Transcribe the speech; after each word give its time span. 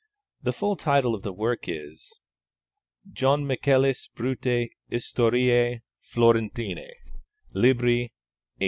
The 0.41 0.51
full 0.51 0.75
title 0.77 1.13
of 1.13 1.21
the 1.21 1.31
work 1.31 1.65
is: 1.67 2.19
_Joh. 3.13 3.45
Michaelis 3.45 4.07
Bruti 4.15 4.71
Historiae 4.91 5.81
Florentinae, 6.01 6.89
Libri 7.53 8.07
VIII. 8.07 8.13